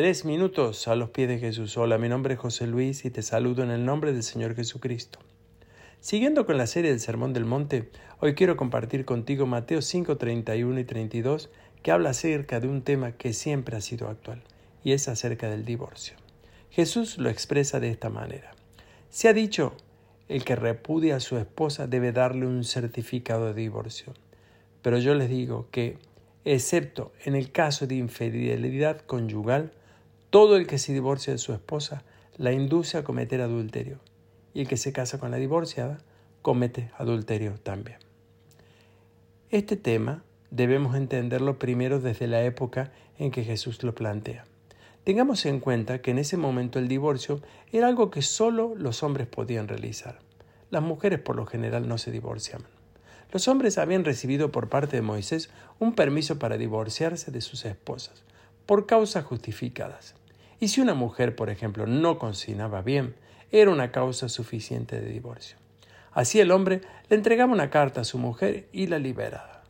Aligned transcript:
Tres 0.00 0.24
minutos 0.24 0.88
a 0.88 0.96
los 0.96 1.10
pies 1.10 1.28
de 1.28 1.38
Jesús. 1.38 1.76
Hola, 1.76 1.98
mi 1.98 2.08
nombre 2.08 2.32
es 2.32 2.40
José 2.40 2.66
Luis 2.66 3.04
y 3.04 3.10
te 3.10 3.20
saludo 3.20 3.64
en 3.64 3.70
el 3.70 3.84
nombre 3.84 4.14
del 4.14 4.22
Señor 4.22 4.56
Jesucristo. 4.56 5.18
Siguiendo 6.00 6.46
con 6.46 6.56
la 6.56 6.66
serie 6.66 6.90
del 6.90 7.00
Sermón 7.00 7.34
del 7.34 7.44
Monte, 7.44 7.90
hoy 8.18 8.34
quiero 8.34 8.56
compartir 8.56 9.04
contigo 9.04 9.44
Mateo 9.44 9.82
5, 9.82 10.16
31 10.16 10.80
y 10.80 10.84
32, 10.84 11.50
que 11.82 11.90
habla 11.90 12.08
acerca 12.08 12.60
de 12.60 12.68
un 12.68 12.80
tema 12.80 13.12
que 13.12 13.34
siempre 13.34 13.76
ha 13.76 13.82
sido 13.82 14.08
actual, 14.08 14.42
y 14.82 14.92
es 14.92 15.06
acerca 15.06 15.50
del 15.50 15.66
divorcio. 15.66 16.16
Jesús 16.70 17.18
lo 17.18 17.28
expresa 17.28 17.78
de 17.78 17.90
esta 17.90 18.08
manera. 18.08 18.52
Se 19.10 19.28
ha 19.28 19.34
dicho, 19.34 19.74
el 20.28 20.44
que 20.44 20.56
repudia 20.56 21.16
a 21.16 21.20
su 21.20 21.36
esposa 21.36 21.86
debe 21.86 22.12
darle 22.12 22.46
un 22.46 22.64
certificado 22.64 23.48
de 23.48 23.60
divorcio. 23.60 24.14
Pero 24.80 24.96
yo 24.96 25.14
les 25.14 25.28
digo 25.28 25.68
que, 25.70 25.98
excepto 26.46 27.12
en 27.22 27.34
el 27.34 27.52
caso 27.52 27.86
de 27.86 27.96
infidelidad 27.96 29.02
conyugal, 29.02 29.72
todo 30.30 30.56
el 30.56 30.66
que 30.66 30.78
se 30.78 30.92
divorcia 30.92 31.32
de 31.32 31.38
su 31.38 31.52
esposa 31.52 32.04
la 32.36 32.52
induce 32.52 32.96
a 32.96 33.04
cometer 33.04 33.40
adulterio, 33.40 33.98
y 34.54 34.62
el 34.62 34.68
que 34.68 34.76
se 34.76 34.92
casa 34.92 35.18
con 35.18 35.30
la 35.30 35.36
divorciada 35.36 35.98
comete 36.40 36.90
adulterio 36.96 37.54
también. 37.62 37.98
Este 39.50 39.76
tema 39.76 40.22
debemos 40.50 40.94
entenderlo 40.94 41.58
primero 41.58 42.00
desde 42.00 42.28
la 42.28 42.42
época 42.44 42.92
en 43.18 43.32
que 43.32 43.44
Jesús 43.44 43.82
lo 43.82 43.94
plantea. 43.94 44.44
Tengamos 45.02 45.44
en 45.46 45.58
cuenta 45.58 46.00
que 46.00 46.12
en 46.12 46.18
ese 46.18 46.36
momento 46.36 46.78
el 46.78 46.86
divorcio 46.86 47.40
era 47.72 47.88
algo 47.88 48.10
que 48.10 48.22
solo 48.22 48.74
los 48.76 49.02
hombres 49.02 49.26
podían 49.26 49.66
realizar. 49.66 50.20
Las 50.70 50.82
mujeres 50.82 51.18
por 51.18 51.34
lo 51.34 51.46
general 51.46 51.88
no 51.88 51.98
se 51.98 52.12
divorciaban. 52.12 52.68
Los 53.32 53.48
hombres 53.48 53.78
habían 53.78 54.04
recibido 54.04 54.52
por 54.52 54.68
parte 54.68 54.96
de 54.96 55.02
Moisés 55.02 55.50
un 55.80 55.94
permiso 55.94 56.38
para 56.38 56.56
divorciarse 56.56 57.30
de 57.30 57.40
sus 57.40 57.64
esposas, 57.64 58.22
por 58.66 58.86
causas 58.86 59.24
justificadas. 59.24 60.14
Y 60.60 60.68
si 60.68 60.82
una 60.82 60.94
mujer, 60.94 61.34
por 61.34 61.48
ejemplo, 61.48 61.86
no 61.86 62.18
cocinaba 62.18 62.82
bien, 62.82 63.14
era 63.50 63.70
una 63.70 63.90
causa 63.90 64.28
suficiente 64.28 65.00
de 65.00 65.08
divorcio. 65.08 65.56
Así 66.12 66.38
el 66.38 66.50
hombre 66.50 66.82
le 67.08 67.16
entregaba 67.16 67.52
una 67.52 67.70
carta 67.70 68.02
a 68.02 68.04
su 68.04 68.18
mujer 68.18 68.68
y 68.72 68.86
la 68.86 68.98
liberaba. 68.98 69.62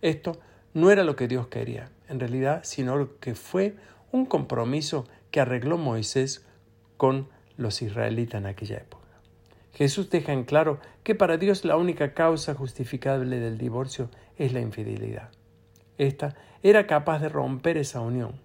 Esto 0.00 0.38
no 0.74 0.90
era 0.90 1.02
lo 1.02 1.16
que 1.16 1.28
Dios 1.28 1.48
quería, 1.48 1.90
en 2.08 2.20
realidad, 2.20 2.60
sino 2.62 3.18
que 3.18 3.34
fue 3.34 3.74
un 4.12 4.26
compromiso 4.26 5.06
que 5.30 5.40
arregló 5.40 5.76
Moisés 5.76 6.46
con 6.96 7.28
los 7.56 7.82
israelitas 7.82 8.40
en 8.40 8.46
aquella 8.46 8.76
época. 8.76 9.04
Jesús 9.74 10.08
deja 10.10 10.32
en 10.32 10.44
claro 10.44 10.78
que 11.02 11.14
para 11.14 11.36
Dios 11.36 11.64
la 11.64 11.76
única 11.76 12.14
causa 12.14 12.54
justificable 12.54 13.40
del 13.40 13.58
divorcio 13.58 14.08
es 14.36 14.52
la 14.52 14.60
infidelidad. 14.60 15.30
Esta 15.98 16.36
era 16.62 16.86
capaz 16.86 17.18
de 17.18 17.28
romper 17.28 17.76
esa 17.76 18.00
unión 18.00 18.40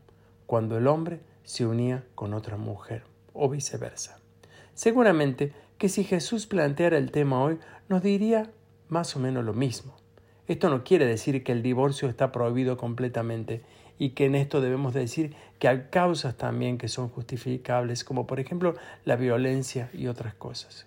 cuando 0.45 0.77
el 0.77 0.87
hombre 0.87 1.19
se 1.43 1.65
unía 1.65 2.03
con 2.15 2.33
otra 2.33 2.57
mujer 2.57 3.03
o 3.33 3.49
viceversa. 3.49 4.19
Seguramente 4.73 5.53
que 5.77 5.89
si 5.89 6.03
Jesús 6.03 6.47
planteara 6.47 6.97
el 6.97 7.11
tema 7.11 7.43
hoy 7.43 7.59
nos 7.89 8.01
diría 8.01 8.51
más 8.89 9.15
o 9.15 9.19
menos 9.19 9.43
lo 9.43 9.53
mismo. 9.53 9.95
Esto 10.47 10.69
no 10.69 10.83
quiere 10.83 11.05
decir 11.05 11.43
que 11.43 11.51
el 11.51 11.63
divorcio 11.63 12.09
está 12.09 12.31
prohibido 12.31 12.77
completamente 12.77 13.63
y 13.97 14.09
que 14.11 14.25
en 14.25 14.35
esto 14.35 14.61
debemos 14.61 14.93
decir 14.93 15.35
que 15.59 15.67
hay 15.67 15.87
causas 15.89 16.35
también 16.35 16.77
que 16.77 16.87
son 16.87 17.09
justificables, 17.09 18.03
como 18.03 18.27
por 18.27 18.39
ejemplo 18.39 18.75
la 19.05 19.15
violencia 19.15 19.89
y 19.93 20.07
otras 20.07 20.33
cosas. 20.33 20.85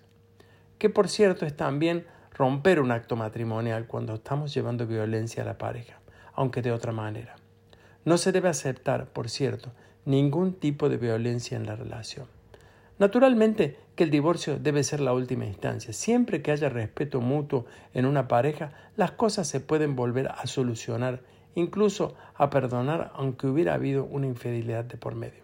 Que 0.77 0.89
por 0.89 1.09
cierto 1.09 1.45
es 1.45 1.55
también 1.55 2.05
romper 2.33 2.79
un 2.79 2.91
acto 2.91 3.15
matrimonial 3.15 3.87
cuando 3.87 4.15
estamos 4.15 4.53
llevando 4.53 4.85
violencia 4.85 5.41
a 5.43 5.45
la 5.45 5.57
pareja, 5.57 5.99
aunque 6.33 6.61
de 6.61 6.71
otra 6.71 6.91
manera. 6.91 7.35
No 8.05 8.17
se 8.17 8.31
debe 8.31 8.49
aceptar, 8.49 9.07
por 9.07 9.29
cierto, 9.29 9.71
ningún 10.07 10.53
tipo 10.53 10.87
de 10.87 10.95
violencia 10.95 11.57
en 11.57 11.65
la 11.65 11.75
relación. 11.75 12.27
Naturalmente 12.97 13.77
que 13.95 14.05
el 14.05 14.09
divorcio 14.09 14.57
debe 14.57 14.83
ser 14.85 15.01
la 15.01 15.11
última 15.11 15.45
instancia. 15.45 15.91
Siempre 15.91 16.41
que 16.41 16.51
haya 16.51 16.69
respeto 16.69 17.19
mutuo 17.19 17.65
en 17.93 18.05
una 18.05 18.29
pareja, 18.29 18.71
las 18.95 19.11
cosas 19.11 19.49
se 19.49 19.59
pueden 19.59 19.97
volver 19.97 20.29
a 20.29 20.47
solucionar, 20.47 21.21
incluso 21.55 22.15
a 22.35 22.49
perdonar 22.49 23.11
aunque 23.15 23.47
hubiera 23.47 23.73
habido 23.73 24.05
una 24.05 24.27
infidelidad 24.27 24.85
de 24.85 24.95
por 24.95 25.13
medio. 25.13 25.41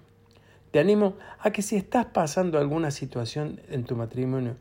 Te 0.72 0.80
animo 0.80 1.16
a 1.40 1.52
que 1.52 1.62
si 1.62 1.76
estás 1.76 2.06
pasando 2.06 2.58
alguna 2.58 2.90
situación 2.90 3.60
en 3.68 3.84
tu 3.84 3.98
matrimonio 3.98 4.56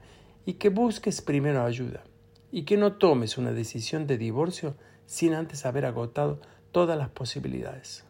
y 0.44 0.54
que 0.54 0.68
busques 0.68 1.22
primero 1.22 1.62
ayuda 1.62 2.02
y 2.50 2.64
que 2.64 2.76
no 2.76 2.94
tomes 2.94 3.38
una 3.38 3.52
decisión 3.52 4.08
de 4.08 4.18
divorcio 4.18 4.74
sin 5.06 5.32
antes 5.32 5.64
haber 5.64 5.86
agotado 5.86 6.40
todas 6.72 6.98
las 6.98 7.08
posibilidades. 7.08 8.04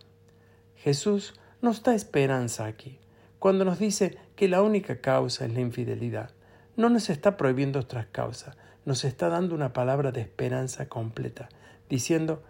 Jesús 0.76 1.34
nos 1.62 1.84
da 1.84 1.94
esperanza 1.94 2.66
aquí, 2.66 2.98
cuando 3.38 3.64
nos 3.64 3.78
dice 3.78 4.18
que 4.34 4.48
la 4.48 4.62
única 4.62 5.00
causa 5.00 5.46
es 5.46 5.52
la 5.52 5.60
infidelidad. 5.60 6.30
No 6.76 6.88
nos 6.88 7.08
está 7.08 7.36
prohibiendo 7.36 7.78
otras 7.78 8.06
causas, 8.06 8.56
nos 8.84 9.04
está 9.04 9.28
dando 9.28 9.54
una 9.54 9.72
palabra 9.72 10.10
de 10.10 10.22
esperanza 10.22 10.88
completa, 10.88 11.48
diciendo 11.88 12.42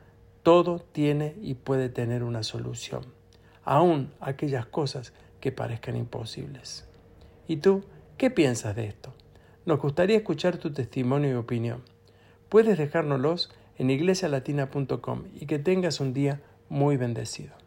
todo 0.43 0.79
tiene 0.79 1.37
y 1.43 1.55
puede 1.55 1.91
tener 1.91 2.25
una 2.25 2.43
solución, 2.43 3.05
aun 3.65 4.11
aquellas 4.19 4.65
cosas 4.65 5.13
que 5.41 5.53
parezcan 5.53 5.97
imposibles. 5.97 6.87
¿Y 7.47 7.59
tú 7.59 7.85
qué 8.17 8.31
piensas 8.31 8.75
de 8.75 8.87
esto? 8.87 9.13
Nos 9.67 9.79
gustaría 9.79 10.17
escuchar 10.17 10.57
tu 10.57 10.73
testimonio 10.73 11.31
y 11.33 11.35
opinión. 11.35 11.83
Puedes 12.49 12.79
dejárnoslos 12.79 13.53
en 13.77 13.91
iglesialatina.com 13.91 15.25
y 15.35 15.45
que 15.45 15.59
tengas 15.59 16.01
un 16.01 16.15
día 16.15 16.41
muy 16.71 16.97
bendecido. 16.97 17.62